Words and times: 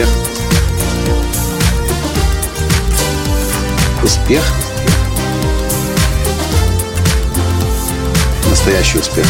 Успех. 0.00 0.08
Успех. 4.02 4.44
Настоящий 8.48 8.98
успех. 8.98 9.26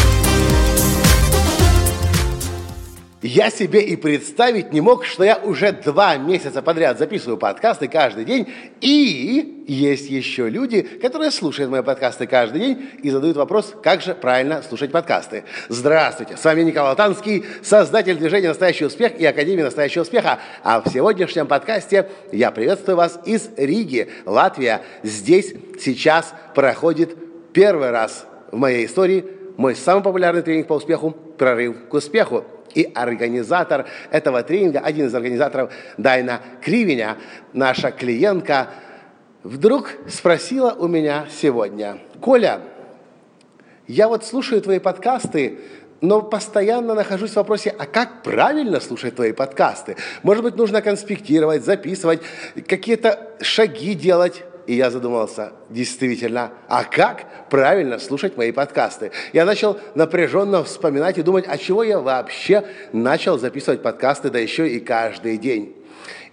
Я 3.21 3.51
себе 3.51 3.83
и 3.83 3.95
представить 3.95 4.73
не 4.73 4.81
мог, 4.81 5.05
что 5.05 5.23
я 5.23 5.37
уже 5.37 5.71
два 5.71 6.17
месяца 6.17 6.63
подряд 6.63 6.97
записываю 6.97 7.37
подкасты 7.37 7.87
каждый 7.87 8.25
день, 8.25 8.51
и 8.81 9.63
есть 9.67 10.09
еще 10.09 10.49
люди, 10.49 10.81
которые 10.81 11.29
слушают 11.29 11.69
мои 11.69 11.83
подкасты 11.83 12.25
каждый 12.25 12.61
день 12.61 12.89
и 13.03 13.11
задают 13.11 13.37
вопрос, 13.37 13.75
как 13.83 14.01
же 14.01 14.15
правильно 14.15 14.63
слушать 14.63 14.91
подкасты. 14.91 15.43
Здравствуйте, 15.69 16.35
с 16.35 16.43
вами 16.43 16.63
Николай 16.63 16.95
Танский, 16.95 17.45
создатель 17.61 18.17
движения 18.17 18.47
«Настоящий 18.47 18.85
успех» 18.85 19.15
и 19.19 19.23
Академии 19.23 19.61
«Настоящего 19.61 20.01
успеха». 20.01 20.39
А 20.63 20.81
в 20.81 20.89
сегодняшнем 20.89 21.45
подкасте 21.45 22.09
я 22.31 22.49
приветствую 22.49 22.97
вас 22.97 23.19
из 23.25 23.51
Риги, 23.55 24.09
Латвия. 24.25 24.81
Здесь 25.03 25.53
сейчас 25.79 26.33
проходит 26.55 27.15
первый 27.53 27.91
раз 27.91 28.25
в 28.51 28.57
моей 28.57 28.87
истории 28.87 29.25
мой 29.57 29.75
самый 29.75 30.01
популярный 30.01 30.41
тренинг 30.41 30.65
по 30.65 30.73
успеху 30.73 31.11
«Прорыв 31.11 31.87
к 31.87 31.93
успеху». 31.93 32.45
И 32.73 32.89
организатор 32.93 33.87
этого 34.11 34.43
тренинга, 34.43 34.79
один 34.79 35.07
из 35.07 35.15
организаторов 35.15 35.71
Дайна 35.97 36.41
Кривеня, 36.61 37.17
наша 37.53 37.91
клиентка, 37.91 38.69
вдруг 39.43 39.93
спросила 40.07 40.71
у 40.71 40.87
меня 40.87 41.25
сегодня, 41.29 41.97
Коля, 42.19 42.61
я 43.87 44.07
вот 44.07 44.23
слушаю 44.23 44.61
твои 44.61 44.79
подкасты, 44.79 45.59
но 46.01 46.21
постоянно 46.21 46.95
нахожусь 46.95 47.31
в 47.31 47.35
вопросе, 47.35 47.73
а 47.77 47.85
как 47.85 48.23
правильно 48.23 48.79
слушать 48.79 49.15
твои 49.15 49.33
подкасты? 49.33 49.97
Может 50.23 50.43
быть, 50.43 50.55
нужно 50.55 50.81
конспектировать, 50.81 51.63
записывать, 51.63 52.21
какие-то 52.67 53.31
шаги 53.41 53.93
делать. 53.93 54.43
И 54.71 54.75
я 54.75 54.89
задумался, 54.89 55.51
действительно, 55.69 56.53
а 56.69 56.85
как 56.85 57.49
правильно 57.49 57.99
слушать 57.99 58.37
мои 58.37 58.53
подкасты? 58.53 59.11
Я 59.33 59.43
начал 59.43 59.77
напряженно 59.95 60.63
вспоминать 60.63 61.17
и 61.17 61.23
думать, 61.23 61.43
а 61.45 61.57
чего 61.57 61.83
я 61.83 61.99
вообще 61.99 62.63
начал 62.93 63.37
записывать 63.37 63.81
подкасты, 63.81 64.29
да 64.29 64.39
еще 64.39 64.69
и 64.69 64.79
каждый 64.79 65.37
день. 65.37 65.75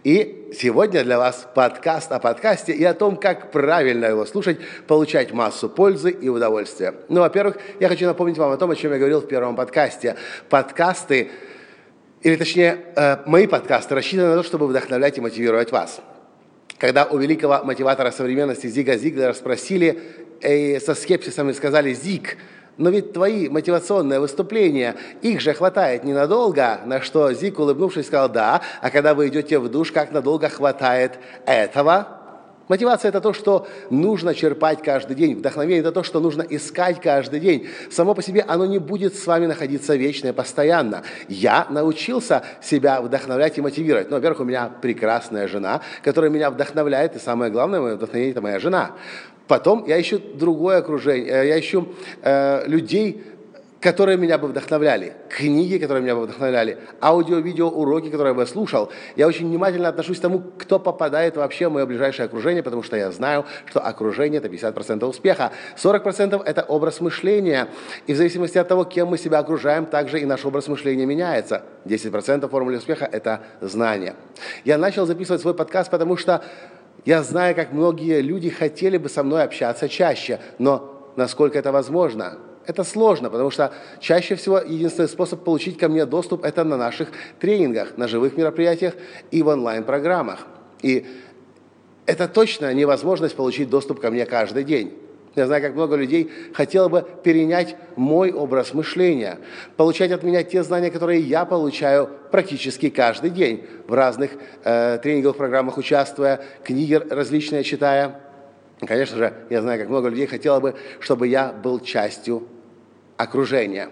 И 0.04 0.52
сегодня 0.56 1.02
для 1.02 1.18
вас 1.18 1.48
подкаст 1.52 2.12
о 2.12 2.20
подкасте 2.20 2.72
и 2.72 2.84
о 2.84 2.94
том, 2.94 3.16
как 3.16 3.50
правильно 3.50 4.04
его 4.04 4.24
слушать, 4.24 4.58
получать 4.86 5.32
массу 5.32 5.68
пользы 5.68 6.12
и 6.12 6.28
удовольствия. 6.28 6.94
Ну, 7.08 7.22
во-первых, 7.22 7.56
я 7.80 7.88
хочу 7.88 8.06
напомнить 8.06 8.38
вам 8.38 8.52
о 8.52 8.56
том, 8.56 8.70
о 8.70 8.76
чем 8.76 8.92
я 8.92 8.98
говорил 8.98 9.20
в 9.20 9.26
первом 9.26 9.56
подкасте. 9.56 10.14
Подкасты, 10.48 11.32
или 12.22 12.36
точнее, 12.36 12.84
э, 12.94 13.16
мои 13.26 13.48
подкасты 13.48 13.96
рассчитаны 13.96 14.28
на 14.28 14.36
то, 14.36 14.44
чтобы 14.44 14.68
вдохновлять 14.68 15.18
и 15.18 15.20
мотивировать 15.20 15.72
вас 15.72 16.00
когда 16.78 17.04
у 17.04 17.18
великого 17.18 17.64
мотиватора 17.64 18.10
современности 18.10 18.68
Зига 18.68 18.96
Зиглера 18.96 19.32
спросили 19.32 20.00
и 20.40 20.80
со 20.84 20.94
скепсисом 20.94 21.50
и 21.50 21.54
сказали 21.54 21.92
«Зиг, 21.92 22.36
но 22.76 22.90
ведь 22.90 23.12
твои 23.12 23.48
мотивационные 23.48 24.20
выступления, 24.20 24.94
их 25.20 25.40
же 25.40 25.52
хватает 25.52 26.04
ненадолго, 26.04 26.80
на 26.86 27.00
что 27.00 27.32
Зиг, 27.32 27.58
улыбнувшись, 27.58 28.06
сказал 28.06 28.28
«да», 28.28 28.62
а 28.80 28.90
когда 28.90 29.14
вы 29.14 29.28
идете 29.28 29.58
в 29.58 29.68
душ, 29.68 29.90
как 29.90 30.12
надолго 30.12 30.48
хватает 30.48 31.18
этого? 31.44 32.17
Мотивация– 32.68 33.08
это 33.10 33.20
то, 33.20 33.32
что 33.32 33.66
нужно 33.90 34.34
черпать 34.34 34.82
каждый 34.82 35.16
день. 35.16 35.36
Вдохновение– 35.36 35.80
это 35.80 35.92
то, 35.92 36.02
что 36.02 36.20
нужно 36.20 36.42
искать 36.42 37.00
каждый 37.00 37.40
день. 37.40 37.66
Само 37.90 38.14
по 38.14 38.22
себе 38.22 38.42
оно 38.42 38.66
не 38.66 38.78
будет 38.78 39.16
с 39.16 39.26
вами 39.26 39.46
находиться 39.46 39.96
вечно 39.96 40.28
и 40.28 40.32
постоянно. 40.32 41.02
Я 41.28 41.66
научился 41.70 42.42
себя 42.62 43.00
вдохновлять 43.00 43.56
и 43.56 43.62
мотивировать. 43.62 44.10
Ну, 44.10 44.16
во-первых, 44.16 44.40
у 44.40 44.44
меня 44.44 44.70
прекрасная 44.82 45.48
жена, 45.48 45.80
которая 46.02 46.30
меня 46.30 46.50
вдохновляет, 46.50 47.16
и 47.16 47.18
самое 47.18 47.50
главное, 47.50 47.80
мое 47.80 47.96
вдохновение– 47.96 48.30
это 48.32 48.42
моя 48.42 48.58
жена. 48.58 48.92
Потом 49.46 49.86
я 49.86 49.98
ищу 49.98 50.20
другое 50.34 50.78
окружение, 50.78 51.32
э, 51.32 51.48
я 51.48 51.58
ищу 51.58 51.88
э, 52.22 52.66
людей, 52.66 53.24
которые 53.80 54.18
меня 54.18 54.38
бы 54.38 54.48
вдохновляли, 54.48 55.14
книги, 55.28 55.78
которые 55.78 56.02
меня 56.02 56.16
бы 56.16 56.22
вдохновляли, 56.22 56.78
аудио-видео 57.00 57.68
уроки, 57.68 58.10
которые 58.10 58.32
я 58.32 58.34
бы 58.34 58.46
слушал. 58.46 58.90
Я 59.14 59.28
очень 59.28 59.46
внимательно 59.46 59.88
отношусь 59.88 60.18
к 60.18 60.22
тому, 60.22 60.42
кто 60.58 60.78
попадает 60.80 61.36
вообще 61.36 61.68
в 61.68 61.72
мое 61.72 61.86
ближайшее 61.86 62.26
окружение, 62.26 62.62
потому 62.62 62.82
что 62.82 62.96
я 62.96 63.12
знаю, 63.12 63.44
что 63.66 63.80
окружение– 63.80 64.40
это 64.42 64.48
50% 64.48 65.04
успеха. 65.04 65.52
40%– 65.76 66.42
это 66.44 66.62
образ 66.62 67.00
мышления. 67.00 67.68
И 68.06 68.14
в 68.14 68.16
зависимости 68.16 68.58
от 68.58 68.66
того, 68.66 68.84
кем 68.84 69.08
мы 69.08 69.18
себя 69.18 69.38
окружаем, 69.38 69.86
также 69.86 70.20
и 70.20 70.24
наш 70.24 70.44
образ 70.44 70.66
мышления 70.68 71.06
меняется. 71.06 71.62
10% 71.84 72.48
формулы 72.48 72.78
успеха– 72.78 73.08
это 73.12 73.42
знание. 73.60 74.14
Я 74.64 74.76
начал 74.76 75.06
записывать 75.06 75.40
свой 75.40 75.54
подкаст, 75.54 75.90
потому 75.90 76.16
что 76.16 76.42
я 77.04 77.22
знаю, 77.22 77.54
как 77.54 77.72
многие 77.72 78.22
люди 78.22 78.50
хотели 78.50 78.96
бы 78.98 79.08
со 79.08 79.22
мной 79.22 79.44
общаться 79.44 79.88
чаще, 79.88 80.40
но 80.58 81.12
насколько 81.16 81.56
это 81.58 81.70
возможно– 81.70 82.38
это 82.68 82.84
сложно, 82.84 83.30
потому 83.30 83.50
что 83.50 83.72
чаще 83.98 84.34
всего 84.34 84.58
единственный 84.58 85.08
способ 85.08 85.42
получить 85.42 85.78
ко 85.78 85.88
мне 85.88 86.04
доступ– 86.04 86.44
это 86.44 86.64
на 86.64 86.76
наших 86.76 87.08
тренингах, 87.40 87.96
на 87.96 88.06
живых 88.08 88.36
мероприятиях 88.36 88.92
и 89.30 89.42
в 89.42 89.48
онлайн-программах. 89.48 90.46
И 90.82 91.06
это 92.04 92.28
точно 92.28 92.72
невозможность 92.74 93.34
получить 93.34 93.70
доступ 93.70 94.00
ко 94.00 94.10
мне 94.10 94.26
каждый 94.26 94.64
день. 94.64 94.92
Я 95.34 95.46
знаю, 95.46 95.62
как 95.62 95.74
много 95.74 95.96
людей 95.96 96.30
хотело 96.52 96.88
бы 96.90 97.06
перенять 97.22 97.76
мой 97.96 98.32
образ 98.32 98.74
мышления, 98.74 99.38
получать 99.78 100.10
от 100.10 100.22
меня 100.22 100.42
те 100.42 100.62
знания, 100.62 100.90
которые 100.90 101.20
я 101.20 101.46
получаю 101.46 102.10
практически 102.30 102.90
каждый 102.90 103.30
день 103.30 103.64
в 103.86 103.94
разных 103.94 104.32
э, 104.64 104.98
тренинговых 105.02 105.38
программах 105.38 105.78
участвуя, 105.78 106.40
книги 106.64 106.94
различные 106.94 107.64
читая. 107.64 108.20
Конечно 108.86 109.16
же, 109.16 109.32
я 109.48 109.62
знаю, 109.62 109.80
как 109.80 109.88
много 109.88 110.08
людей 110.08 110.26
хотело 110.26 110.60
бы, 110.60 110.74
чтобы 111.00 111.28
я 111.28 111.50
был 111.50 111.80
частью 111.80 112.46
окружения. 113.18 113.90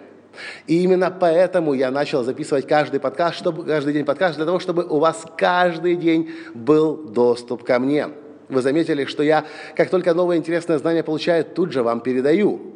И 0.67 0.83
именно 0.83 1.11
поэтому 1.11 1.75
я 1.75 1.91
начал 1.91 2.23
записывать 2.25 2.67
каждый 2.67 3.01
подкаст, 3.01 3.37
чтобы, 3.37 3.65
каждый 3.65 3.93
день 3.93 4.05
подкаст, 4.05 4.37
для 4.37 4.47
того, 4.47 4.59
чтобы 4.59 4.85
у 4.85 4.99
вас 4.99 5.25
каждый 5.37 5.97
день 5.97 6.31
был 6.55 6.97
доступ 6.97 7.65
ко 7.65 7.79
мне. 7.79 8.09
Вы 8.49 8.63
заметили, 8.63 9.05
что 9.07 9.23
я, 9.23 9.45
как 9.77 9.91
только 9.91 10.15
новое 10.15 10.37
интересное 10.37 10.79
знание 10.79 11.03
получаю, 11.03 11.45
тут 11.45 11.73
же 11.73 11.83
вам 11.83 12.01
передаю. 12.01 12.73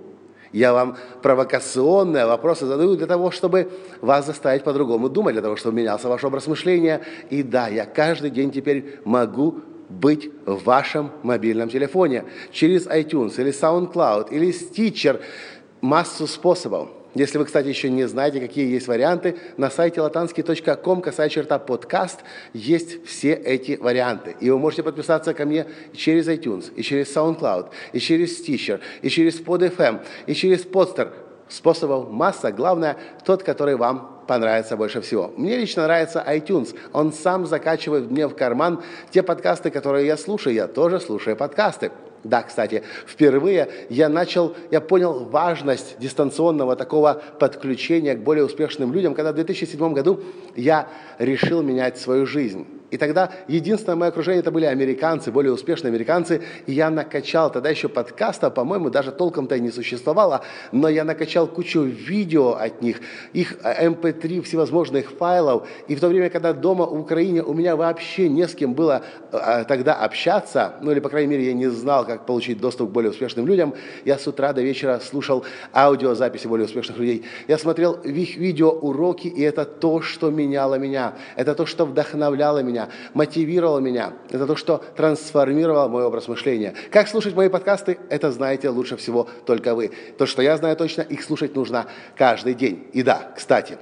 Я 0.52 0.72
вам 0.72 0.96
провокационные 1.22 2.26
вопросы 2.26 2.66
задаю 2.66 2.96
для 2.96 3.06
того, 3.06 3.30
чтобы 3.30 3.70
вас 4.00 4.26
заставить 4.26 4.64
по-другому 4.64 5.08
думать, 5.08 5.34
для 5.34 5.42
того, 5.42 5.54
чтобы 5.54 5.76
менялся 5.76 6.08
ваш 6.08 6.24
образ 6.24 6.48
мышления. 6.48 7.02
И 7.30 7.44
да, 7.44 7.68
я 7.68 7.86
каждый 7.86 8.30
день 8.30 8.50
теперь 8.50 8.98
могу 9.04 9.60
быть 9.88 10.30
в 10.46 10.64
вашем 10.64 11.10
мобильном 11.22 11.68
телефоне 11.68 12.24
через 12.50 12.86
iTunes 12.88 13.40
или 13.40 13.52
SoundCloud 13.52 14.30
или 14.30 14.48
Stitcher– 14.48 15.20
массу 15.80 16.26
способов. 16.26 16.88
Если 17.14 17.38
вы, 17.38 17.44
кстати, 17.44 17.66
еще 17.66 17.90
не 17.90 18.06
знаете, 18.06 18.40
какие 18.40 18.72
есть 18.72 18.86
варианты, 18.86 19.36
на 19.56 19.68
сайте 19.68 20.00
latansky.com, 20.00 21.02
касая 21.02 21.28
черта 21.28 21.58
подкаст, 21.58 22.20
есть 22.52 23.04
все 23.04 23.32
эти 23.32 23.72
варианты. 23.72 24.36
И 24.38 24.48
вы 24.48 24.58
можете 24.58 24.84
подписаться 24.84 25.34
ко 25.34 25.44
мне 25.44 25.66
через 25.92 26.28
iTunes, 26.28 26.72
и 26.74 26.82
через 26.82 27.14
SoundCloud, 27.14 27.70
и 27.92 27.98
через 27.98 28.40
Stitcher, 28.40 28.80
и 29.02 29.08
через 29.08 29.40
PodFM, 29.40 30.02
и 30.26 30.34
через 30.34 30.64
Podster. 30.64 31.08
Способов 31.48 32.10
масса. 32.10 32.52
Главное, 32.52 32.96
тот, 33.24 33.42
который 33.42 33.74
вам 33.74 34.22
понравится 34.28 34.76
больше 34.76 35.00
всего. 35.00 35.32
Мне 35.36 35.56
лично 35.56 35.82
нравится 35.82 36.24
iTunes. 36.24 36.76
Он 36.92 37.12
сам 37.12 37.44
закачивает 37.44 38.08
мне 38.08 38.28
в 38.28 38.36
карман 38.36 38.84
те 39.10 39.24
подкасты, 39.24 39.72
которые 39.72 40.06
я 40.06 40.16
слушаю. 40.16 40.54
Я 40.54 40.68
тоже 40.68 41.00
слушаю 41.00 41.36
подкасты. 41.36 41.90
Да, 42.22 42.42
кстати, 42.42 42.82
впервые 43.06 43.68
я 43.88 44.08
начал, 44.08 44.54
я 44.70 44.80
понял 44.80 45.24
важность 45.24 45.96
дистанционного 45.98 46.76
такого 46.76 47.22
подключения 47.38 48.14
к 48.14 48.22
более 48.22 48.44
успешным 48.44 48.92
людям, 48.92 49.14
когда 49.14 49.32
в 49.32 49.36
2007 49.36 49.92
году 49.94 50.20
я 50.54 50.88
решил 51.18 51.62
менять 51.62 51.98
свою 51.98 52.26
жизнь. 52.26 52.66
И 52.90 52.96
тогда 52.96 53.30
единственное 53.46 53.96
мое 53.96 54.08
окружение 54.10 54.40
это 54.40 54.50
были 54.50 54.64
американцы, 54.64 55.30
более 55.30 55.52
успешные 55.52 55.90
американцы. 55.90 56.42
И 56.66 56.72
я 56.72 56.90
накачал, 56.90 57.50
тогда 57.50 57.70
еще 57.70 57.88
подкаста, 57.88 58.50
по-моему, 58.50 58.90
даже 58.90 59.12
толком-то 59.12 59.54
и 59.54 59.60
не 59.60 59.70
существовало, 59.70 60.42
но 60.72 60.88
я 60.88 61.04
накачал 61.04 61.46
кучу 61.46 61.82
видео 61.82 62.54
от 62.54 62.82
них, 62.82 63.00
их 63.32 63.56
MP3 63.62 64.38
эм 64.38 64.42
всевозможных 64.42 65.10
файлов. 65.10 65.68
И 65.88 65.94
в 65.94 66.00
то 66.00 66.08
время, 66.08 66.30
когда 66.30 66.52
дома 66.52 66.86
в 66.86 66.98
Украине 66.98 67.42
у 67.42 67.54
меня 67.54 67.76
вообще 67.76 68.28
не 68.28 68.46
с 68.46 68.54
кем 68.54 68.74
было 68.74 69.02
а, 69.32 69.64
тогда 69.64 69.94
общаться, 69.94 70.74
ну 70.80 70.90
или, 70.90 71.00
по 71.00 71.08
крайней 71.08 71.28
мере, 71.28 71.46
я 71.46 71.52
не 71.52 71.68
знал, 71.70 72.04
как 72.04 72.26
получить 72.26 72.60
доступ 72.60 72.90
к 72.90 72.92
более 72.92 73.10
успешным 73.10 73.46
людям, 73.46 73.74
я 74.04 74.18
с 74.18 74.26
утра 74.26 74.52
до 74.52 74.62
вечера 74.62 75.00
слушал 75.00 75.44
аудиозаписи 75.72 76.46
более 76.48 76.66
успешных 76.66 76.98
людей. 76.98 77.24
Я 77.46 77.58
смотрел 77.58 77.92
их 77.92 78.36
видеоуроки, 78.36 79.28
и 79.28 79.42
это 79.42 79.64
то, 79.64 80.00
что 80.00 80.30
меняло 80.30 80.74
меня. 80.76 81.14
Это 81.36 81.54
то, 81.54 81.66
что 81.66 81.86
вдохновляло 81.86 82.62
меня 82.62 82.79
меня, 82.80 82.88
мотивировало 83.14 83.78
меня. 83.78 84.14
Это 84.30 84.46
то, 84.46 84.56
что 84.56 84.82
трансформировало 84.96 85.88
мой 85.88 86.04
образ 86.04 86.28
мышления. 86.28 86.74
Как 86.90 87.08
слушать 87.08 87.34
мои 87.34 87.48
подкасты, 87.48 87.98
это 88.08 88.30
знаете 88.30 88.68
лучше 88.70 88.96
всего 88.96 89.28
только 89.46 89.74
вы. 89.74 89.90
То, 90.18 90.26
что 90.26 90.42
я 90.42 90.56
знаю 90.56 90.76
точно, 90.76 91.02
их 91.02 91.22
слушать 91.22 91.54
нужно 91.54 91.86
каждый 92.16 92.54
день. 92.54 92.86
И 92.92 93.02
да, 93.02 93.32
кстати, 93.36 93.78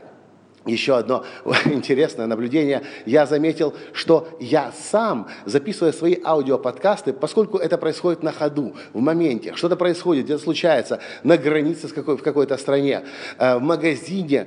еще 0.66 0.96
одно 0.96 1.24
интересное 1.64 2.26
наблюдение. 2.26 2.82
Я 3.06 3.26
заметил, 3.26 3.74
что 3.92 4.28
я 4.40 4.72
сам, 4.90 5.28
записывая 5.44 5.92
свои 5.92 6.16
аудиоподкасты, 6.22 7.12
поскольку 7.12 7.58
это 7.58 7.78
происходит 7.78 8.22
на 8.22 8.32
ходу, 8.32 8.74
в 8.92 9.00
моменте, 9.00 9.54
что-то 9.54 9.76
происходит, 9.76 10.24
где-то 10.24 10.42
случается, 10.42 11.00
на 11.22 11.36
границе 11.36 11.88
с 11.88 11.92
какой, 11.92 12.16
в 12.16 12.22
какой-то 12.22 12.56
стране, 12.58 13.04
э, 13.38 13.56
в 13.56 13.62
магазине 13.62 14.46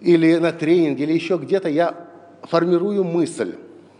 или 0.00 0.36
на 0.36 0.52
тренинге, 0.52 1.04
или 1.04 1.12
еще 1.14 1.38
где-то, 1.38 1.68
я 1.68 2.06
формирую 2.42 3.04
мысль. 3.04 3.54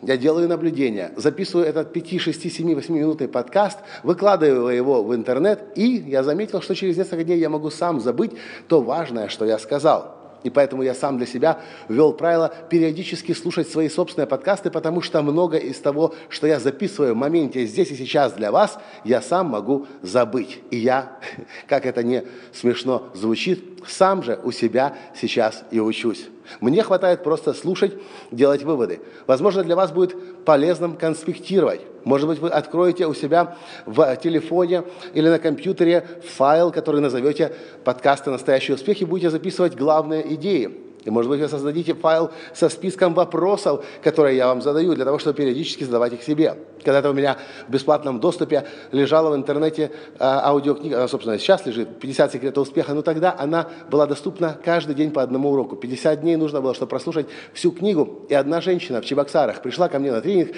Я 0.06 0.16
делаю 0.16 0.48
наблюдения, 0.48 1.10
записываю 1.16 1.66
этот 1.66 1.92
5, 1.92 2.20
6, 2.20 2.52
7, 2.52 2.74
8 2.76 2.94
минутный 2.94 3.26
подкаст, 3.26 3.78
выкладываю 4.04 4.68
его 4.68 5.02
в 5.02 5.12
интернет, 5.12 5.64
и 5.74 5.96
я 6.06 6.22
заметил, 6.22 6.62
что 6.62 6.76
через 6.76 6.96
несколько 6.96 7.24
дней 7.24 7.40
я 7.40 7.48
могу 7.48 7.70
сам 7.70 8.00
забыть 8.00 8.30
то 8.68 8.80
важное, 8.80 9.26
что 9.26 9.44
я 9.44 9.58
сказал. 9.58 10.14
И 10.44 10.50
поэтому 10.50 10.84
я 10.84 10.94
сам 10.94 11.16
для 11.16 11.26
себя 11.26 11.58
ввел 11.88 12.12
правило 12.12 12.54
периодически 12.70 13.32
слушать 13.32 13.68
свои 13.68 13.88
собственные 13.88 14.28
подкасты, 14.28 14.70
потому 14.70 15.02
что 15.02 15.20
много 15.22 15.56
из 15.56 15.80
того, 15.80 16.14
что 16.28 16.46
я 16.46 16.60
записываю 16.60 17.14
в 17.14 17.16
моменте 17.16 17.66
здесь 17.66 17.90
и 17.90 17.96
сейчас 17.96 18.32
для 18.34 18.52
вас, 18.52 18.78
я 19.02 19.20
сам 19.20 19.48
могу 19.48 19.88
забыть. 20.02 20.60
И 20.70 20.76
я, 20.76 21.18
как 21.66 21.84
это 21.84 22.04
не 22.04 22.22
смешно 22.52 23.08
звучит, 23.12 23.75
сам 23.88 24.22
же 24.22 24.38
у 24.42 24.52
себя 24.52 24.96
сейчас 25.14 25.64
и 25.70 25.80
учусь. 25.80 26.28
Мне 26.60 26.82
хватает 26.82 27.22
просто 27.24 27.54
слушать, 27.54 27.94
делать 28.30 28.62
выводы. 28.62 29.00
Возможно, 29.26 29.64
для 29.64 29.76
вас 29.76 29.90
будет 29.90 30.44
полезным 30.44 30.96
конспектировать. 30.96 31.80
Может 32.04 32.28
быть, 32.28 32.38
вы 32.38 32.50
откроете 32.50 33.06
у 33.06 33.14
себя 33.14 33.56
в 33.84 34.16
телефоне 34.16 34.84
или 35.12 35.28
на 35.28 35.40
компьютере 35.40 36.06
файл, 36.36 36.70
который 36.70 37.00
назовете 37.00 37.52
«Подкасты 37.82 38.30
«Настоящий 38.30 38.74
успех» 38.74 39.00
и 39.00 39.04
будете 39.04 39.30
записывать 39.30 39.74
главные 39.74 40.34
идеи. 40.34 40.85
И, 41.06 41.10
может 41.10 41.30
быть, 41.30 41.40
вы 41.40 41.48
создадите 41.48 41.94
файл 41.94 42.30
со 42.52 42.68
списком 42.68 43.14
вопросов, 43.14 43.84
которые 44.02 44.36
я 44.36 44.48
вам 44.48 44.60
задаю, 44.60 44.94
для 44.94 45.04
того, 45.04 45.18
чтобы 45.20 45.36
периодически 45.36 45.84
задавать 45.84 46.12
их 46.12 46.22
себе. 46.22 46.58
Когда-то 46.84 47.10
у 47.10 47.12
меня 47.14 47.38
в 47.68 47.70
бесплатном 47.70 48.18
доступе 48.18 48.66
лежала 48.90 49.30
в 49.30 49.36
интернете 49.36 49.92
э, 50.14 50.16
аудиокнига, 50.18 50.96
она, 50.96 51.08
собственно, 51.08 51.38
сейчас 51.38 51.64
лежит, 51.64 51.88
«50 52.02 52.32
секретов 52.32 52.66
успеха», 52.66 52.92
но 52.92 53.02
тогда 53.02 53.34
она 53.38 53.68
была 53.88 54.06
доступна 54.06 54.58
каждый 54.64 54.96
день 54.96 55.12
по 55.12 55.22
одному 55.22 55.52
уроку. 55.52 55.76
50 55.76 56.20
дней 56.20 56.34
нужно 56.34 56.60
было, 56.60 56.74
чтобы 56.74 56.90
прослушать 56.90 57.26
всю 57.54 57.70
книгу. 57.70 58.26
И 58.28 58.34
одна 58.34 58.60
женщина 58.60 59.00
в 59.00 59.04
Чебоксарах 59.04 59.62
пришла 59.62 59.88
ко 59.88 60.00
мне 60.00 60.10
на 60.10 60.20
тренинг, 60.20 60.56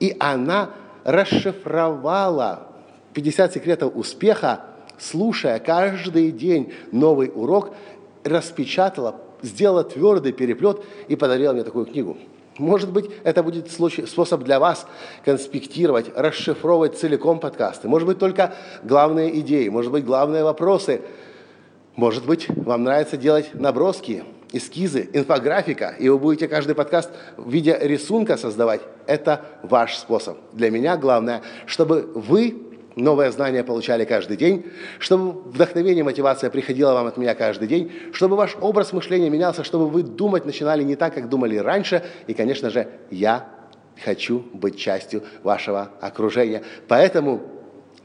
и 0.00 0.16
она 0.18 0.70
расшифровала 1.04 2.66
50 3.12 3.52
секретов 3.52 3.92
успеха, 3.94 4.62
слушая 4.98 5.60
каждый 5.60 6.32
день 6.32 6.72
новый 6.90 7.30
урок, 7.32 7.74
распечатала, 8.24 9.14
сделала 9.44 9.84
твердый 9.84 10.32
переплет 10.32 10.82
и 11.08 11.16
подарила 11.16 11.52
мне 11.52 11.62
такую 11.62 11.86
книгу. 11.86 12.16
Может 12.58 12.92
быть, 12.92 13.10
это 13.24 13.42
будет 13.42 13.70
способ 13.70 14.42
для 14.42 14.60
вас 14.60 14.86
конспектировать, 15.24 16.06
расшифровывать 16.14 16.96
целиком 16.96 17.40
подкасты. 17.40 17.88
Может 17.88 18.06
быть, 18.06 18.18
только 18.18 18.54
главные 18.84 19.40
идеи, 19.40 19.68
может 19.68 19.90
быть, 19.90 20.04
главные 20.04 20.44
вопросы. 20.44 21.02
Может 21.96 22.26
быть, 22.26 22.48
вам 22.48 22.84
нравится 22.84 23.16
делать 23.16 23.50
наброски, 23.54 24.24
эскизы, 24.52 25.10
инфографика, 25.12 25.96
и 25.98 26.08
вы 26.08 26.18
будете 26.18 26.46
каждый 26.46 26.76
подкаст 26.76 27.10
в 27.36 27.50
виде 27.50 27.76
рисунка 27.80 28.36
создавать. 28.36 28.82
Это 29.06 29.44
ваш 29.62 29.96
способ. 29.96 30.38
Для 30.52 30.70
меня 30.70 30.96
главное, 30.96 31.42
чтобы 31.66 32.02
вы 32.14 32.63
новое 32.96 33.30
знание 33.30 33.64
получали 33.64 34.04
каждый 34.04 34.36
день, 34.36 34.66
чтобы 34.98 35.42
вдохновение, 35.50 36.04
мотивация 36.04 36.50
приходила 36.50 36.92
вам 36.92 37.06
от 37.06 37.16
меня 37.16 37.34
каждый 37.34 37.68
день, 37.68 37.92
чтобы 38.12 38.36
ваш 38.36 38.56
образ 38.60 38.92
мышления 38.92 39.30
менялся, 39.30 39.64
чтобы 39.64 39.88
вы 39.88 40.02
думать 40.02 40.44
начинали 40.44 40.82
не 40.82 40.96
так, 40.96 41.14
как 41.14 41.28
думали 41.28 41.56
раньше. 41.56 42.04
И, 42.26 42.34
конечно 42.34 42.70
же, 42.70 42.88
я 43.10 43.48
хочу 44.04 44.44
быть 44.52 44.76
частью 44.78 45.22
вашего 45.42 45.90
окружения. 46.00 46.62
Поэтому 46.88 47.53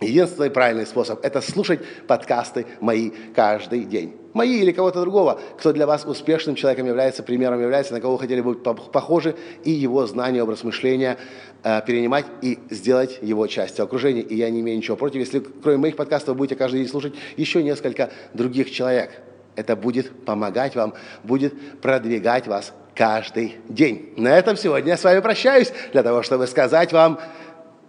единственный 0.01 0.49
правильный 0.49 0.85
способ– 0.85 1.19
это 1.23 1.41
слушать 1.41 1.79
подкасты 2.07 2.65
мои 2.79 3.11
каждый 3.35 3.85
день 3.85 4.19
мои 4.33 4.59
или 4.59 4.71
кого-то 4.71 5.01
другого, 5.01 5.39
кто 5.57 5.73
для 5.73 5.85
вас 5.85 6.05
успешным 6.05 6.55
человеком 6.55 6.87
является, 6.87 7.23
примером 7.23 7.61
является, 7.61 7.93
на 7.93 8.01
кого 8.01 8.13
вы 8.13 8.19
хотели 8.19 8.41
быть 8.41 8.63
похожи, 8.63 9.35
и 9.63 9.71
его 9.71 10.05
знания, 10.05 10.43
образ 10.43 10.63
мышления 10.63 11.17
э, 11.63 11.81
перенимать 11.85 12.25
и 12.41 12.59
сделать 12.69 13.19
его 13.21 13.47
частью 13.47 13.85
окружения. 13.85 14.21
И 14.21 14.35
я 14.35 14.49
не 14.49 14.61
имею 14.61 14.77
ничего 14.77 14.97
против, 14.97 15.19
если 15.19 15.39
кроме 15.39 15.77
моих 15.77 15.95
подкастов 15.95 16.29
вы 16.29 16.35
будете 16.35 16.55
каждый 16.55 16.81
день 16.81 16.89
слушать 16.89 17.13
еще 17.37 17.63
несколько 17.63 18.11
других 18.33 18.71
человек. 18.71 19.11
Это 19.55 19.75
будет 19.75 20.25
помогать 20.25 20.75
вам, 20.75 20.93
будет 21.23 21.81
продвигать 21.81 22.47
вас 22.47 22.73
каждый 22.95 23.55
день. 23.67 24.13
На 24.15 24.37
этом 24.37 24.55
сегодня 24.55 24.91
я 24.91 24.97
с 24.97 25.03
вами 25.03 25.19
прощаюсь, 25.19 25.71
для 25.91 26.03
того, 26.03 26.21
чтобы 26.21 26.47
сказать 26.47 26.93
вам 26.93 27.19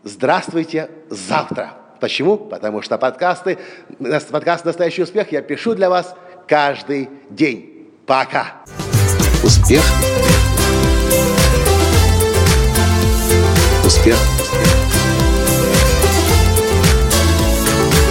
«Здравствуйте 0.03 0.91
завтра». 1.11 1.80
Почему? 2.01 2.37
Потому 2.37 2.83
что 2.83 2.99
подкасты, 2.99 3.59
подкаст 4.31 4.65
«Настоящий 4.65 5.03
успех» 5.03 5.31
я 5.33 5.43
пишу 5.43 5.75
для 5.75 5.91
вас– 5.91 6.15
каждый 6.51 7.09
день. 7.31 7.87
Пока. 8.07 8.57
Успех. 9.45 9.85
Успех. 13.85 14.17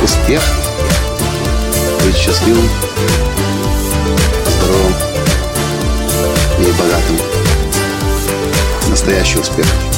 Успех. 0.02 0.42
Быть 2.06 2.16
счастливым, 2.16 2.70
здоровым 4.48 4.94
и 6.60 6.72
богатым. 6.80 7.18
Настоящий 8.90 9.40
успех. 9.40 9.89